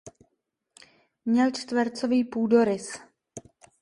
[1.25, 2.97] Měl čtvercový půdorys.